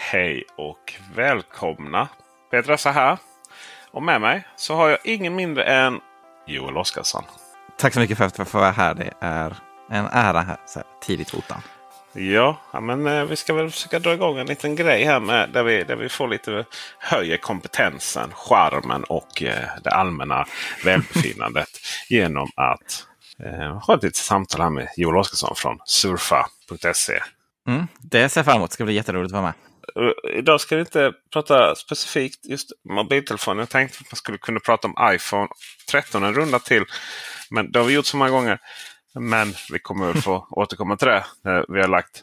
[0.00, 2.08] Hej och välkomna!
[2.50, 3.18] Petra här.
[3.90, 6.00] Och med mig så har jag ingen mindre än
[6.46, 7.24] Joel Oskarsson.
[7.78, 8.94] Tack så mycket för att jag får vara här.
[8.94, 9.56] Det är
[9.90, 11.62] en ära här så här tidigt ottan.
[12.12, 15.62] Ja, men eh, vi ska väl försöka dra igång en liten grej här med, där,
[15.62, 16.64] vi, där vi får lite
[16.98, 20.46] höjer kompetensen, charmen och eh, det allmänna
[20.84, 21.68] välbefinnandet
[22.08, 23.06] genom att
[23.44, 27.20] eh, ha ett litet samtal här med Joel Oskarsson från surfa.se.
[27.68, 28.70] Mm, det ser jag fram emot.
[28.70, 29.54] Det ska bli jätteroligt att vara med.
[29.96, 33.60] Uh, idag ska vi inte prata specifikt just mobiltelefoner.
[33.60, 35.48] Jag tänkte att man skulle kunna prata om iPhone
[35.90, 36.84] 13 en runda till.
[37.50, 38.58] Men det har vi gjort så många gånger.
[39.14, 41.24] Men vi kommer att få återkomma till det.
[41.68, 42.22] Vi har lagt,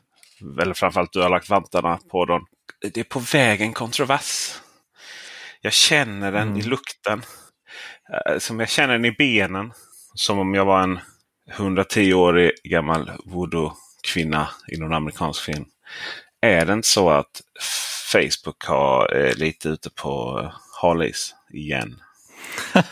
[0.61, 2.45] eller framförallt du har lagt vantarna på dem.
[2.93, 4.59] Det är på väg en kontrovers.
[5.61, 6.59] Jag känner den mm.
[6.59, 7.23] i lukten.
[8.29, 9.73] Uh, som jag känner den i benen.
[10.13, 10.99] Som om jag var en
[11.51, 15.65] 110-årig gammal voodoo-kvinna i någon amerikansk film.
[16.45, 17.41] Är det inte så att
[18.11, 20.43] Facebook har eh, lite ute på
[20.81, 22.01] halis igen?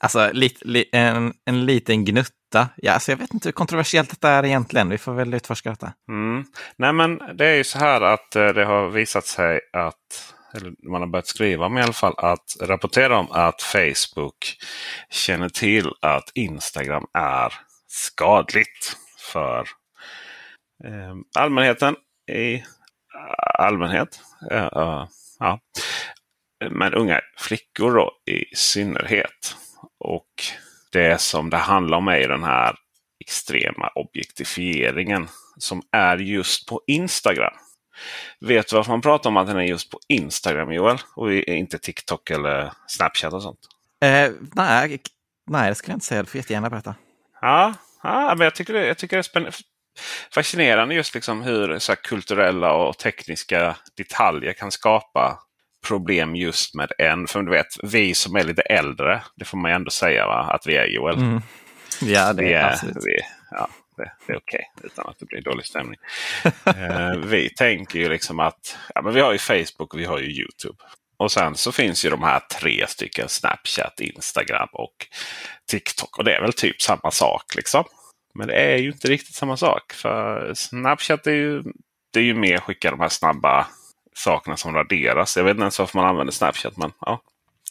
[0.00, 2.68] alltså li, li, en, en liten gnutta.
[2.76, 4.88] Ja, alltså jag vet inte hur kontroversiellt detta är egentligen.
[4.88, 5.92] Vi får väl utforska detta.
[6.08, 6.44] Mm.
[6.76, 10.72] Nej men det är ju så här att eh, det har visat sig att eller
[10.90, 14.56] man har börjat skriva om i alla fall, att rapportera om att Facebook
[15.10, 17.54] känner till att Instagram är
[17.88, 18.96] skadligt
[19.32, 19.68] för
[21.38, 21.96] allmänheten
[22.32, 22.62] i
[23.58, 24.20] allmänhet.
[24.52, 25.06] Uh,
[25.38, 25.60] ja.
[26.70, 29.56] Men unga flickor då i synnerhet.
[29.98, 30.28] Och
[30.92, 32.76] det som det handlar om är den här
[33.20, 37.54] extrema objektifieringen som är just på Instagram.
[38.40, 40.98] Vet du varför man pratar om att den är just på Instagram Joel?
[41.16, 43.58] Och inte TikTok eller Snapchat och sånt?
[44.00, 45.00] Eh, nej,
[45.46, 46.22] nej, det skulle jag inte säga.
[46.22, 46.94] Du får jättegärna berätta.
[47.40, 49.56] Ja, ja men jag tycker det, jag tycker det är spännande
[50.34, 55.38] fascinerande just liksom hur så kulturella och tekniska detaljer kan skapa
[55.86, 57.26] problem just med en.
[57.26, 60.50] För du vet, vi som är lite äldre, det får man ju ändå säga va?
[60.54, 61.16] att vi är Joel.
[61.16, 61.42] Mm.
[62.00, 62.78] Ja, det vi är.
[62.82, 63.20] Vi,
[63.50, 65.98] ja, det, det är okej okay, utan att det blir dålig stämning.
[66.66, 70.18] uh, vi tänker ju liksom att ja, men vi har ju Facebook och vi har
[70.18, 70.78] ju Youtube.
[71.16, 74.94] Och sen så finns ju de här tre stycken Snapchat, Instagram och
[75.70, 76.18] TikTok.
[76.18, 77.84] Och det är väl typ samma sak liksom.
[78.34, 79.92] Men det är ju inte riktigt samma sak.
[79.92, 81.62] För Snapchat är ju,
[82.12, 83.66] det är ju mer att skicka de här snabba
[84.14, 85.36] sakerna som raderas.
[85.36, 86.76] Jag vet inte ens varför man använder Snapchat.
[86.76, 87.22] Men, ja.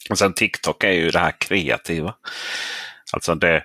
[0.10, 2.16] Och sen TikTok är ju det här kreativa.
[3.14, 3.64] Alltså det,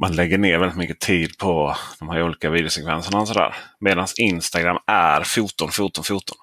[0.00, 3.20] man lägger ner väldigt mycket tid på de här olika videosekvenserna.
[3.20, 3.54] och sådär.
[3.80, 6.36] Medan Instagram är foton, foton, foton.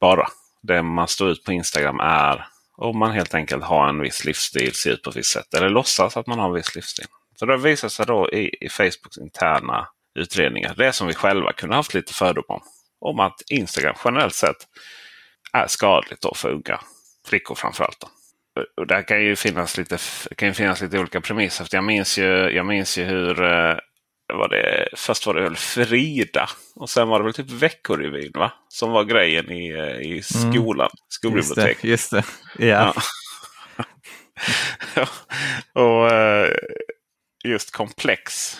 [0.00, 0.26] Bara.
[0.62, 2.46] Det man står ut på Instagram är
[2.76, 5.54] om man helt enkelt har en viss livsstil, ser ut på ett visst sätt.
[5.54, 7.06] Eller låtsas att man har en viss livsstil.
[7.40, 9.88] Så det visar sig då i, i Facebooks interna
[10.18, 12.60] utredningar, det som vi själva kunde haft lite fördom om,
[13.00, 14.56] om att Instagram generellt sett
[15.52, 16.80] är skadligt då för unga
[17.28, 18.00] flickor framförallt.
[18.00, 18.08] Då.
[18.76, 19.98] Och där kan ju finnas lite,
[20.36, 21.64] kan ju finnas lite olika premisser.
[21.64, 23.76] För jag, minns ju, jag minns ju hur eh,
[24.34, 28.52] var det, först var det väl Frida och sen var det väl typ Veckorevyn va?
[28.68, 30.22] Som var grejen i, eh, i mm.
[30.22, 31.04] skolan, mm.
[31.08, 31.84] skolbiblioteket.
[31.84, 32.66] Just det, just det.
[32.66, 32.94] Ja.
[34.94, 35.06] ja.
[35.82, 36.54] och, eh,
[37.44, 38.56] just komplex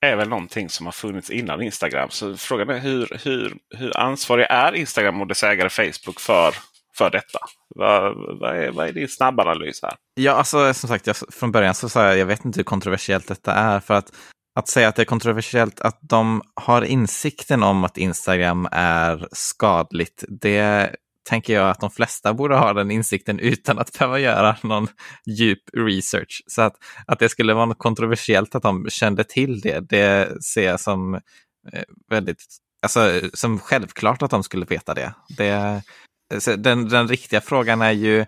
[0.00, 2.10] är väl någonting som har funnits innan Instagram.
[2.10, 6.54] Så frågan är hur, hur, hur ansvarig är Instagram och dess ägare Facebook för,
[6.98, 7.38] för detta?
[7.74, 9.94] Vad, vad, är, vad är din snabbanalys här?
[10.14, 13.28] Ja, alltså som sagt, jag, från början så sa jag, jag vet inte hur kontroversiellt
[13.28, 13.80] detta är.
[13.80, 14.12] För att,
[14.58, 20.24] att säga att det är kontroversiellt att de har insikten om att Instagram är skadligt,
[20.28, 24.88] det tänker jag att de flesta borde ha den insikten utan att behöva göra någon
[25.26, 26.42] djup research.
[26.46, 26.74] Så att,
[27.06, 31.14] att det skulle vara något kontroversiellt att de kände till det, det ser jag som
[31.14, 32.44] eh, väldigt,
[32.82, 35.14] alltså som självklart att de skulle veta det.
[35.28, 35.82] det
[36.56, 38.26] den, den riktiga frågan är ju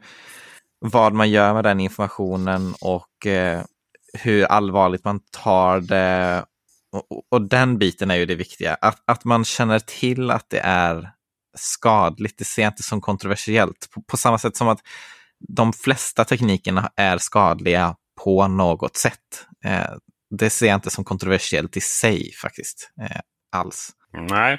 [0.79, 3.63] vad man gör med den informationen och eh,
[4.13, 6.45] hur allvarligt man tar det.
[6.93, 10.61] Och, och, den biten är ju det viktiga, att, att man känner till att det
[10.65, 11.11] är
[11.57, 12.39] skadligt.
[12.39, 13.89] Det ser jag inte som kontroversiellt.
[13.95, 14.81] På, på, samma sätt som att
[15.49, 19.47] de flesta teknikerna är skadliga på något sätt.
[19.65, 19.91] Eh,
[20.31, 22.91] det ser jag inte som kontroversiellt i sig faktiskt.
[23.01, 23.21] Eh,
[23.53, 23.91] alls.
[24.13, 24.59] Nej,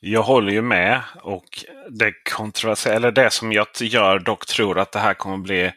[0.00, 1.02] jag håller ju med.
[1.22, 5.72] Och det, kontroversiella, eller det som jag gör dock tror att det här kommer bli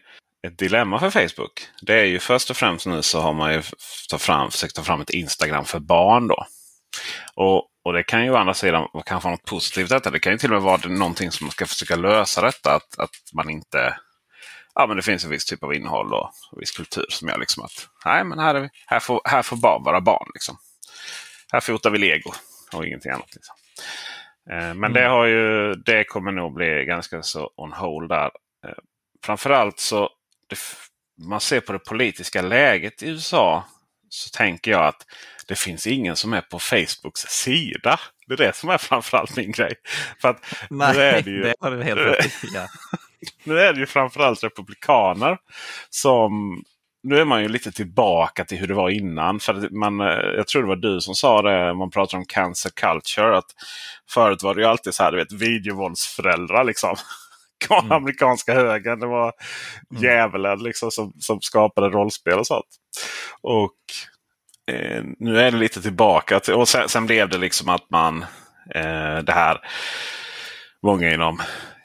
[0.48, 1.68] ett dilemma för Facebook.
[1.82, 3.62] Det är ju först och främst nu så har man ju
[4.10, 6.28] ta fram, försökt ta fram ett Instagram för barn.
[6.28, 6.46] då.
[7.36, 10.10] Och och det kan ju å andra sidan kanske vara något positivt detta.
[10.10, 12.76] Det kan ju till och med vara någonting som man ska försöka lösa detta.
[12.76, 13.98] Att, att man inte...
[14.76, 17.38] Ja, men det finns en viss typ av innehåll och, och viss kultur som gör
[17.38, 20.28] liksom att nej, men här, är vi, här, får, här får barn vara barn.
[20.34, 20.58] Liksom.
[21.52, 22.32] Här fotar vi lego
[22.74, 23.36] och ingenting annat.
[23.36, 23.56] Liksom.
[24.52, 24.94] Eh, men mm.
[24.94, 28.32] det, har ju, det kommer nog bli ganska så on hold där.
[28.68, 28.74] Eh,
[29.26, 30.10] framförallt så
[30.48, 30.58] det,
[31.28, 33.66] man ser på det politiska läget i USA
[34.10, 35.06] så tänker jag att
[35.48, 38.00] det finns ingen som är på Facebooks sida.
[38.28, 39.74] Det är det som är framförallt min grej.
[40.22, 42.68] För att Nej, nu är det, ju, det har du helt rätt ja.
[43.44, 45.38] Nu är det ju framförallt republikaner
[45.90, 46.64] som
[47.04, 49.40] nu är man ju lite tillbaka till hur det var innan.
[49.40, 50.00] För man,
[50.36, 53.38] jag tror det var du som sa det, man pratar om cancer culture.
[53.38, 53.46] att
[54.10, 56.64] Förut var det ju alltid så här, du vet, videovåldsföräldrar.
[56.64, 56.96] Liksom.
[57.70, 57.92] Mm.
[57.92, 59.34] Amerikanska högern, det var
[59.92, 60.04] mm.
[60.04, 62.66] djävulen liksom, som, som skapade rollspel och sånt.
[63.42, 63.76] Och
[64.72, 66.40] eh, nu är det lite tillbaka.
[66.40, 68.26] Till, och sen, sen, blev det liksom att man
[68.76, 69.60] eh, det här
[70.84, 71.42] många inom,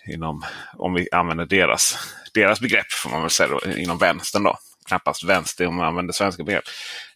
[0.06, 0.44] inom
[0.74, 1.98] om vi använder deras,
[2.34, 4.56] deras begrepp får man väl säga då, inom vänstern då.
[4.88, 6.64] Knappast vänster om man använder svenska begrepp.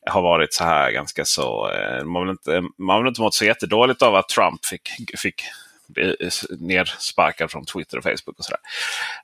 [0.06, 1.72] Har varit så här ganska så.
[1.72, 4.90] Eh, man har väl inte, man väl inte mått så jättedåligt av att Trump fick,
[5.18, 5.42] fick
[5.96, 8.38] Eh, nersparkad från Twitter och Facebook.
[8.38, 8.60] och sådär.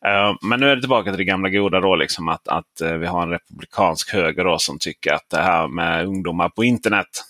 [0.04, 2.92] Eh, men nu är det tillbaka till det gamla goda då, liksom att, att eh,
[2.92, 7.24] vi har en republikansk höger då, som tycker att det här med ungdomar på internet,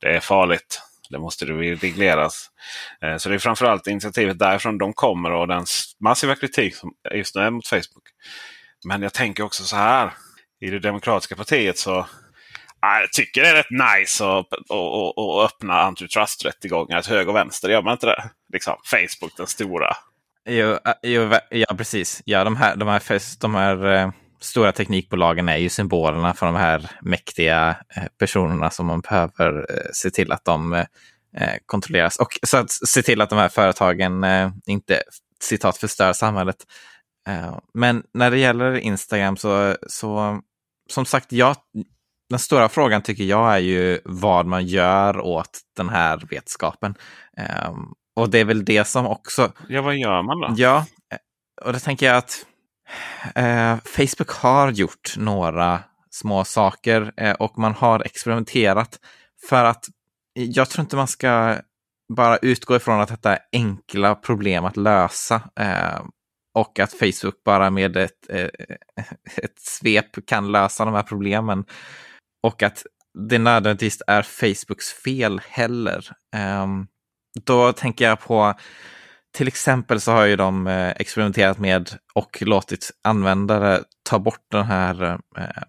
[0.00, 0.82] det är farligt.
[1.10, 2.50] Det måste det regleras.
[3.18, 5.64] Så det är framförallt initiativet därifrån de kommer och den
[6.00, 8.04] massiva kritik som just nu är mot Facebook.
[8.84, 10.10] Men jag tänker också så här.
[10.60, 12.06] I det demokratiska partiet så
[12.82, 17.36] Ah, jag tycker det är rätt nice att, att, att öppna antitrust-rättegångar till höger och
[17.36, 17.68] vänster.
[17.68, 18.30] Gör man inte det?
[18.52, 19.96] Liksom, Facebook, den stora.
[20.48, 22.22] Jo, eh, jo, ja, precis.
[22.24, 23.02] Ja, de här, de här,
[23.40, 24.10] de här eh,
[24.40, 30.10] stora teknikbolagen är ju symbolerna för de här mäktiga eh, personerna som man behöver se
[30.10, 30.84] till att de
[31.66, 32.16] kontrolleras.
[32.16, 34.24] Och så att se till att de här företagen
[34.66, 35.02] inte
[35.42, 36.56] citat förstör samhället.
[37.74, 40.40] men när det gäller Instagram så, så
[40.90, 41.56] som sagt, jag,
[42.30, 46.94] den stora frågan tycker jag är ju vad man gör åt den här vetskapen.
[47.68, 49.52] Um, och det är väl det som också...
[49.68, 50.54] Ja, vad gör man då?
[50.56, 50.86] Ja,
[51.64, 52.46] och då tänker jag att
[53.38, 58.98] uh, Facebook har gjort några små saker uh, och man har experimenterat
[59.48, 59.84] för att
[60.34, 61.56] jag tror inte man ska
[62.16, 65.36] bara utgå ifrån att detta är enkla problem att lösa.
[65.60, 66.06] Uh,
[66.54, 68.30] och att Facebook bara med ett,
[69.36, 71.64] ett svep kan lösa de här problemen
[72.42, 72.82] och att
[73.28, 76.06] det nödvändigtvis är Facebooks fel heller.
[76.36, 76.86] Ehm,
[77.44, 78.54] då tänker jag på
[79.32, 84.64] till exempel så har ju de eh, experimenterat med och låtit användare ta bort den
[84.64, 85.62] här eh,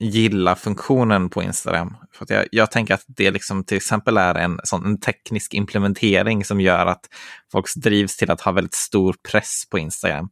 [0.00, 1.96] gilla-funktionen på Instagram.
[2.12, 6.44] För jag, jag, tänker att det liksom till exempel är en, sån, en teknisk implementering
[6.44, 7.08] som gör att
[7.52, 10.30] folk drivs till att ha väldigt stor press på Instagram.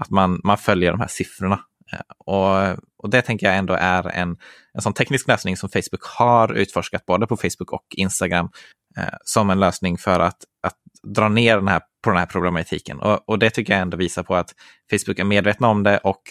[0.00, 1.60] Att man, man följer de här siffrorna.
[1.92, 4.36] Eh, och, och det tänker jag ändå är en,
[4.74, 8.50] en sån teknisk lösning som Facebook har utforskat både på Facebook och Instagram
[8.96, 10.76] eh, som en lösning för att, att
[11.14, 13.00] dra ner den här, på den här problematiken.
[13.00, 14.54] Och, och det tycker jag ändå visar på att
[14.90, 16.22] Facebook är medvetna om det och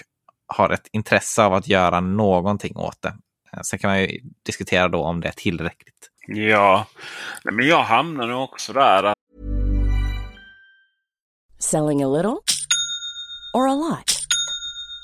[0.48, 3.14] har ett intresse av att göra någonting åt det.
[3.54, 6.10] Eh, sen kan man ju diskutera då om det är tillräckligt.
[6.28, 6.86] Ja,
[7.44, 9.14] men jag hamnar nog också där.
[11.60, 12.38] Selling a little
[13.54, 14.17] or a lot?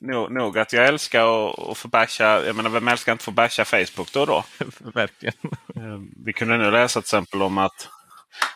[0.00, 2.44] Nog, nog att jag älskar att, att få basha.
[2.46, 4.44] Jag menar, vem älskar inte att få basha Facebook då och då?
[4.94, 5.34] Verkligen.
[5.76, 7.88] Eh, Vi kunde nu läsa till exempel om att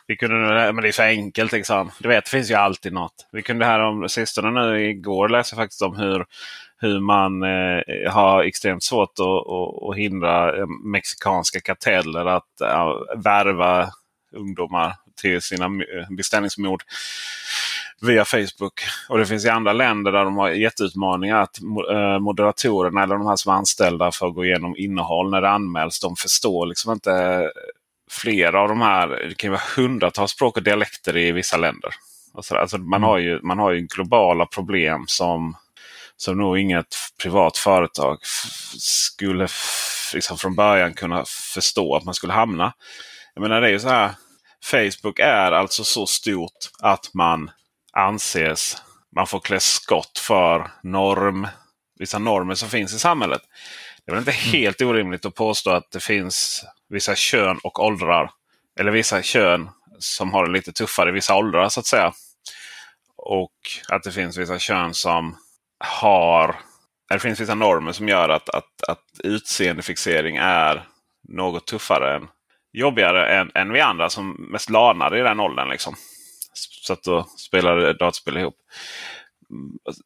[0.06, 1.52] vi kunde nu, men det är så enkelt.
[1.52, 1.90] Liksom.
[1.98, 3.28] Du vet, det finns ju alltid något.
[3.32, 6.24] Vi kunde här om sistone nu igår läsa faktiskt om hur,
[6.78, 13.22] hur man eh, har extremt svårt att, att, att hindra eh, mexikanska karteller att eh,
[13.24, 13.88] värva
[14.36, 16.82] ungdomar till sina eh, beställningsmord
[18.02, 18.80] via Facebook.
[19.08, 23.26] Och det finns i andra länder där de har jätteutmaningar att eh, moderatorerna eller de
[23.26, 26.00] här som är anställda för att gå igenom innehåll när det anmäls.
[26.00, 27.42] De förstår liksom inte
[28.10, 29.08] flera av de här.
[29.08, 31.90] Det kan vara hundratals språk och dialekter i vissa länder.
[32.40, 35.56] Så, alltså man, har ju, man har ju globala problem som,
[36.16, 38.18] som nog inget privat företag
[38.78, 39.48] skulle
[40.14, 42.72] liksom från början kunna förstå att man skulle hamna.
[43.34, 44.10] Jag menar det är ju så här.
[44.64, 47.50] Facebook är alltså så stort att man
[47.92, 48.82] anses,
[49.16, 51.48] man får klä skott för norm,
[51.98, 53.42] vissa normer som finns i samhället.
[54.04, 58.30] Det är väl inte helt orimligt att påstå att det finns vissa kön och åldrar.
[58.80, 62.12] Eller vissa kön som har det lite tuffare i vissa åldrar så att säga.
[63.16, 63.52] Och
[63.88, 65.36] att det finns vissa kön som
[65.78, 66.56] har...
[67.08, 70.84] Det finns vissa normer som gör att, att, att utseendefixering är
[71.28, 72.28] något tuffare än
[72.72, 75.68] jobbigare än, än vi andra som mest lanade i den åldern.
[75.68, 75.94] Liksom.
[76.86, 78.56] Satt och spelade dataspel ihop.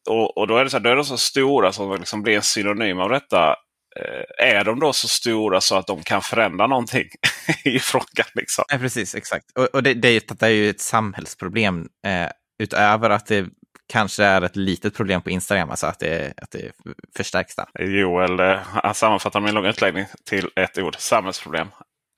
[0.09, 2.35] Och, och då är det så, här, då är de så stora som liksom blir
[2.35, 3.55] en synonym av detta.
[3.99, 7.07] Eh, är de då så stora så att de kan förändra någonting
[7.65, 8.27] i frågan?
[8.35, 8.65] Liksom?
[8.69, 9.45] Nej, precis, exakt.
[9.55, 12.29] Och, och det, det, det är ju ett samhällsproblem eh,
[12.63, 13.45] utöver att det
[13.87, 16.71] kanske är ett litet problem på Instagram, alltså att det, att det
[17.17, 17.85] förstärks där.
[17.85, 20.95] Joel eh, sammanfattar min långa utläggning till ett ord.
[20.97, 21.67] Samhällsproblem.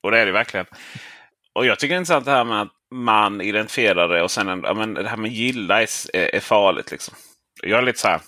[0.04, 0.66] Och det är det verkligen.
[1.54, 4.48] Och jag tycker det är intressant det här med att man identifierar det och sen
[4.64, 6.92] ja, men det här med gilla är, är, farligt.
[6.92, 7.14] Liksom.
[7.64, 8.22] Jag är lite så här,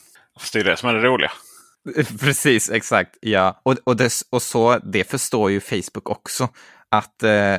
[0.53, 1.31] det är det som är det roliga.
[2.19, 3.17] Precis, exakt.
[3.21, 3.61] Ja.
[3.63, 6.49] Och, och, det, och så, det förstår ju Facebook också,
[6.91, 7.55] att, eh,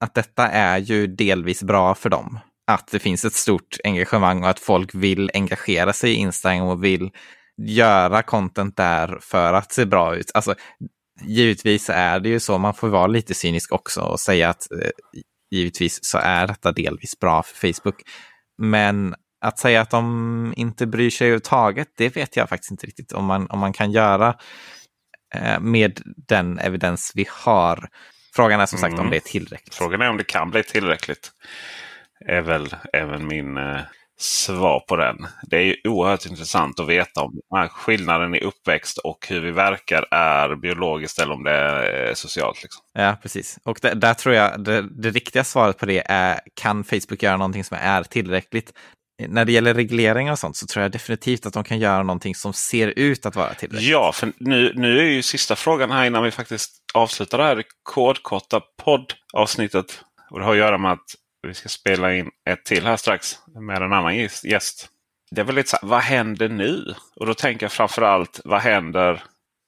[0.00, 2.38] att detta är ju delvis bra för dem.
[2.66, 6.84] Att det finns ett stort engagemang och att folk vill engagera sig i Instagram och
[6.84, 7.10] vill
[7.62, 10.30] göra content där för att se bra ut.
[10.34, 10.54] Alltså,
[11.20, 14.90] givetvis är det ju så, man får vara lite cynisk också och säga att eh,
[15.50, 18.02] givetvis så är detta delvis bra för Facebook.
[18.58, 23.12] Men att säga att de inte bryr sig överhuvudtaget, det vet jag faktiskt inte riktigt
[23.12, 24.34] om man, om man kan göra
[25.34, 27.88] eh, med den evidens vi har.
[28.34, 29.04] Frågan är som sagt Mm.
[29.04, 29.74] om det är tillräckligt.
[29.74, 31.30] Frågan är om det kan bli tillräckligt.
[32.26, 33.80] Är väl även min eh,
[34.18, 35.26] svar på den.
[35.42, 40.06] Det är ju oerhört intressant att veta om skillnaden i uppväxt och hur vi verkar
[40.10, 42.62] är biologiskt eller om det är eh, socialt.
[42.62, 42.84] Liksom.
[42.92, 43.58] Ja, precis.
[43.64, 47.36] Och där, där tror jag det, det riktiga svaret på det är, kan Facebook göra
[47.36, 48.72] någonting som är tillräckligt?
[49.28, 52.34] När det gäller regleringar och sånt så tror jag definitivt att de kan göra någonting
[52.34, 53.90] som ser ut att vara tillräckligt.
[53.90, 57.56] Ja, för nu, nu är ju sista frågan här innan vi faktiskt avslutar det här
[57.56, 60.04] rekordkorta poddavsnittet.
[60.30, 61.14] Och det har att göra med att
[61.46, 64.88] vi ska spela in ett till här strax med en annan gäst-
[65.30, 66.94] Det är väl lite så här, vad händer nu?
[67.16, 69.22] Och då tänker jag framförallt, vad händer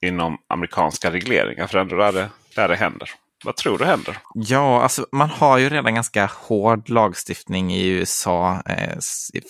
[0.07, 1.67] inom amerikanska regleringar?
[1.67, 3.11] För det är ändå där det, där det händer.
[3.45, 4.19] Vad tror du händer?
[4.35, 8.99] Ja, alltså man har ju redan ganska hård lagstiftning i USA, eh,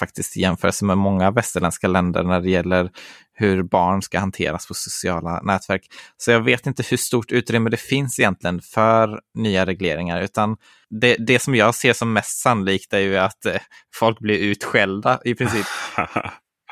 [0.00, 2.90] faktiskt i jämförelse med många västerländska länder när det gäller
[3.33, 5.83] hur barn ska hanteras på sociala nätverk.
[6.16, 10.57] Så jag vet inte hur stort utrymme det finns egentligen för nya regleringar, utan
[10.90, 13.61] det, det som jag ser som mest sannolikt är ju att eh,
[13.95, 15.66] folk blir utskällda i princip.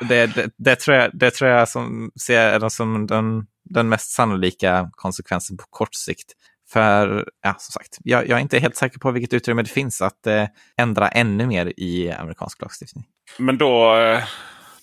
[0.09, 4.89] Det, det, det, tror jag, det tror jag som ser som den, den mest sannolika
[4.91, 6.33] konsekvensen på kort sikt.
[6.69, 10.01] För, ja, som sagt, jag, jag är inte helt säker på vilket utrymme det finns
[10.01, 10.45] att eh,
[10.77, 13.05] ändra ännu mer i amerikansk lagstiftning.
[13.37, 14.23] Men då, eh,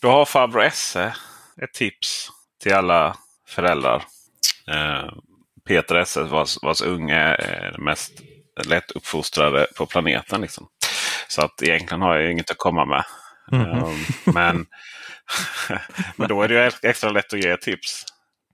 [0.00, 1.14] då har farbror Esse
[1.62, 2.28] ett tips
[2.62, 3.16] till alla
[3.48, 4.04] föräldrar.
[4.68, 5.12] Eh,
[5.68, 8.12] Peter Esse vars, vars unge är den mest
[8.66, 10.40] lättuppfostrade på planeten.
[10.40, 10.68] Liksom.
[11.28, 13.04] Så att egentligen har jag inget att komma med.
[13.52, 13.60] Mhm.
[13.60, 13.88] Eh,
[14.24, 14.66] men,
[16.16, 18.04] men då är det ju extra lätt att ge tips.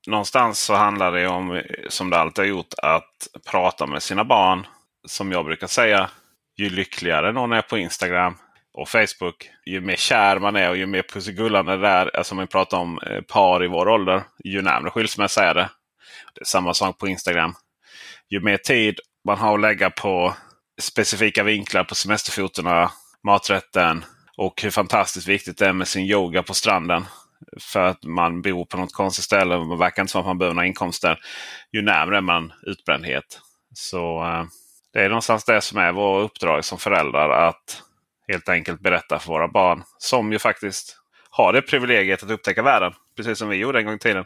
[0.07, 4.67] Någonstans så handlar det om, som det alltid har gjort, att prata med sina barn.
[5.07, 6.11] Som jag brukar säga,
[6.57, 8.37] ju lyckligare någon är på Instagram
[8.73, 12.41] och Facebook, ju mer kär man är och ju mer pussigullande det är, alltså om
[12.41, 15.71] vi pratar om eh, par i vår ålder, ju närmare skilsmässa är det.
[16.35, 17.55] Det är samma sak på Instagram.
[18.29, 20.35] Ju mer tid man har att lägga på
[20.81, 22.91] specifika vinklar på semesterfotona,
[23.25, 24.05] maträtten
[24.37, 27.05] och hur fantastiskt viktigt det är med sin yoga på stranden.
[27.61, 30.39] För att man bor på något konstigt ställe och man verkar inte som att man
[30.39, 31.19] behöver några inkomster.
[31.73, 33.41] Ju närmare är man utbrändhet.
[33.75, 34.45] Så eh,
[34.93, 37.31] det är någonstans det som är vårt uppdrag som föräldrar.
[37.49, 37.83] Att
[38.29, 39.83] helt enkelt berätta för våra barn.
[39.99, 40.97] Som ju faktiskt
[41.31, 42.93] har det privilegiet att upptäcka världen.
[43.17, 44.25] Precis som vi gjorde en gång i tiden.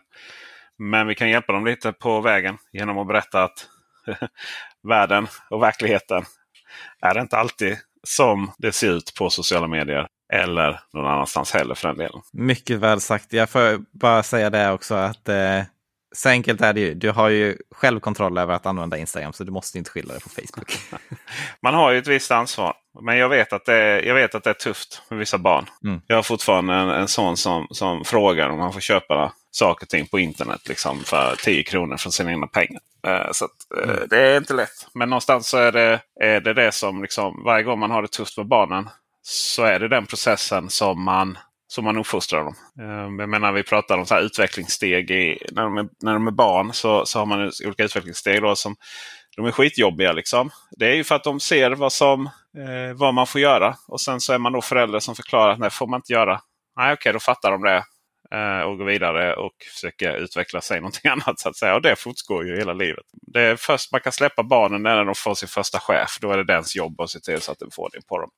[0.78, 3.68] Men vi kan hjälpa dem lite på vägen genom att berätta att
[4.88, 6.24] världen och verkligheten
[7.00, 10.06] är inte alltid som det ser ut på sociala medier.
[10.34, 12.20] Eller någon annanstans heller för den delen.
[12.32, 13.32] Mycket väl sagt.
[13.32, 15.60] Jag får bara säga det också att eh,
[16.16, 16.94] så enkelt är det ju.
[16.94, 20.20] Du har ju själv kontroll över att använda Instagram så du måste inte skilja dig
[20.22, 20.78] på Facebook.
[21.62, 22.74] Man har ju ett visst ansvar.
[23.02, 25.66] Men jag vet att det är, jag vet att det är tufft med vissa barn.
[25.84, 26.00] Mm.
[26.06, 29.90] Jag har fortfarande en, en son som, som frågar om han får köpa saker och
[29.90, 32.80] ting på internet liksom, för 10 kronor från sina egna pengar.
[33.06, 34.06] Eh, så att, eh, Mm.
[34.10, 34.86] det är inte lätt.
[34.94, 38.08] Men någonstans så är det är det, det som liksom, varje gång man har det
[38.08, 38.88] tufft med barnen
[39.26, 42.54] så är det den processen som man som man uppfostrar dem.
[42.80, 45.10] Ehm, jag menar, vi pratar om så här utvecklingssteg.
[45.10, 48.42] I, när, de är, när de är barn så, så har man olika utvecklingssteg.
[48.42, 48.76] Då, som,
[49.36, 50.12] de är skitjobbiga.
[50.12, 50.50] Liksom.
[50.70, 53.76] Det är ju för att de ser vad, som, eh, vad man får göra.
[53.88, 56.40] Och sen så är man då förälder som förklarar att nej, får man inte göra.
[56.76, 57.84] Nej, okej, då fattar de det.
[58.34, 61.40] Eh, och gå vidare och försöka utveckla sig någonting annat.
[61.40, 61.74] så att säga.
[61.74, 63.04] Och det fortgår ju hela livet.
[63.12, 66.18] Det är först man kan släppa barnen när de får sin första chef.
[66.20, 68.30] Då är det dens jobb att se till så att de får det på dem.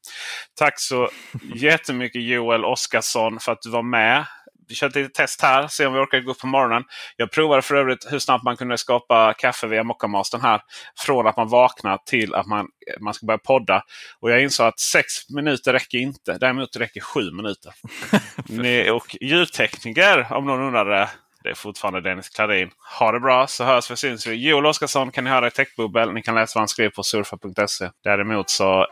[0.59, 1.11] Tack så
[1.55, 4.25] jättemycket Joel Oskarsson för att du var med.
[4.69, 6.85] Vi kör ett litet test här, se om vi orkar gå upp på morgonen.
[7.17, 10.61] Jag provade för övrigt hur snabbt man kunde skapa kaffe via Moccamastern här.
[10.99, 12.67] Från att man vaknar till att man,
[13.01, 13.83] man ska börja podda.
[14.21, 16.39] Och jag insåg att sex minuter räcker inte.
[16.39, 17.73] Däremot räcker sju minuter.
[18.49, 21.09] Ni, och ljudtekniker, om någon undrar det.
[21.43, 22.71] Det är fortfarande Dennis Klarin.
[22.99, 24.49] Ha det bra så hörs vi syns vi.
[24.49, 26.13] Joel Oskarsson kan ni höra i Techbubbel.
[26.13, 27.91] Ni kan läsa vad han skrev på surfa.se.
[28.05, 28.87] Däremot så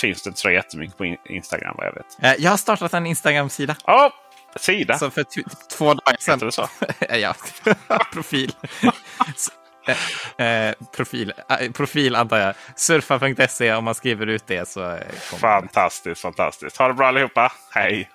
[0.00, 2.22] finns det inte så jättemycket på in- Instagram vad jag vet.
[2.22, 3.76] Eh, Jag har startat en Instagram-sida.
[3.86, 4.12] Ja,
[4.56, 4.98] sida.
[4.98, 5.24] Så för
[5.76, 6.34] två dagar sedan.
[6.34, 6.68] Heter det så?
[7.14, 7.34] ja,
[8.12, 8.52] profil.
[10.38, 12.54] Eh, eh, profil, eh, profil antar jag.
[12.76, 14.98] Surfa.se om man skriver ut det så eh.
[15.40, 16.76] Fantastiskt, fantastiskt.
[16.76, 17.52] Ha det bra allihopa.
[17.70, 18.10] Hej!